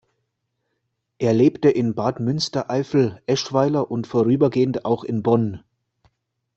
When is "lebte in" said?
1.31-1.93